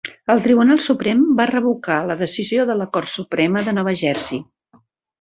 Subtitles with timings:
[0.35, 4.47] El Tribunal Suprem va revocar la decisió de la Cort Suprema de Nova Jersey.